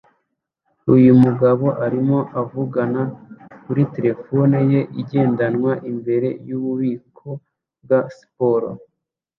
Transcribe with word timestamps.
Uyu 0.95 1.11
mugabo 1.23 1.65
arimo 1.85 2.19
avugana 2.41 3.01
kuri 3.63 3.83
terefone 3.95 4.57
ye 4.71 4.81
igendanwa 5.01 5.71
imbere 5.91 6.27
yububiko 6.47 7.27
bwa 7.83 7.99
siporo 8.15 8.69